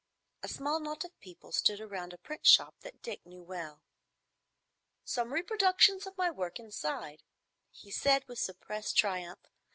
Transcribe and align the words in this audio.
A 0.41 0.47
small 0.47 0.79
knot 0.79 1.03
of 1.05 1.19
people 1.19 1.51
stood 1.51 1.79
round 1.79 2.11
a 2.11 2.17
print 2.17 2.47
shop 2.47 2.73
that 2.79 3.03
Dick 3.03 3.23
knew 3.23 3.43
well. 3.43 3.83
"Some 5.03 5.31
reproduction 5.31 5.97
of 6.07 6.17
my 6.17 6.31
work 6.31 6.57
inside," 6.57 7.21
he 7.69 7.91
said, 7.91 8.27
with 8.27 8.39
suppressed 8.39 8.97
triumph. 8.97 9.45